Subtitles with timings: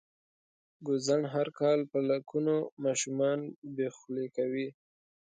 [0.87, 3.39] ګوزڼ هر کال په لکونو ماشومان
[3.75, 4.67] بې خولې کوي.